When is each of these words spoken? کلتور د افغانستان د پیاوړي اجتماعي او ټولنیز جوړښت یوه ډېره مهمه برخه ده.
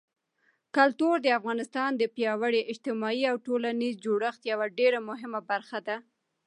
کلتور 0.75 1.15
د 1.21 1.27
افغانستان 1.39 1.89
د 1.95 2.03
پیاوړي 2.15 2.61
اجتماعي 2.71 3.23
او 3.31 3.35
ټولنیز 3.47 3.93
جوړښت 4.05 4.41
یوه 4.51 4.65
ډېره 4.79 4.99
مهمه 5.09 5.41
برخه 5.51 5.79
ده. 5.87 5.97